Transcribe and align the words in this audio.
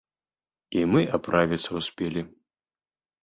І 0.79 0.85
мы 0.93 1.01
аправіцца 1.17 1.71
ўспелі. 1.81 2.21